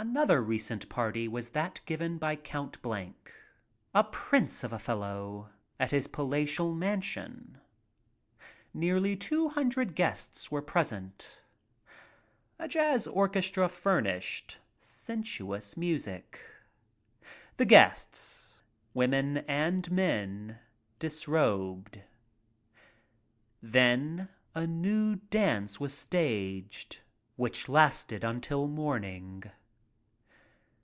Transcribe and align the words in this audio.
Another 0.00 0.40
recent 0.40 0.88
party 0.88 1.26
was 1.26 1.48
that 1.50 1.80
given 1.84 2.18
by 2.18 2.36
Count 2.36 2.78
a 3.92 4.04
"prince" 4.04 4.62
of 4.62 4.72
a 4.72 4.78
fellow, 4.78 5.50
at 5.80 5.90
his 5.90 6.06
palatial 6.06 6.72
■ 6.74 6.76
mansion. 6.78 7.58
Nearly 8.72 9.16
two 9.16 9.48
hundred 9.48 9.96
guests 9.96 10.52
were 10.52 10.62
pres 10.62 10.92
ent. 10.92 11.40
A 12.60 12.68
jazz 12.68 13.08
orchestra 13.08 13.68
furnished 13.68 14.58
sensuous 14.78 15.76
music. 15.76 16.42
The 17.56 17.64
guests, 17.66 18.60
women 18.94 19.38
and 19.48 19.90
men, 19.90 20.60
disrobed. 21.00 22.02
Then 23.60 24.28
a 24.54 24.64
nude 24.64 25.28
dance 25.30 25.80
was 25.80 25.92
staged 25.92 27.00
which 27.34 27.68
lasted 27.68 28.22
until 28.22 28.68
morning. 28.68 29.42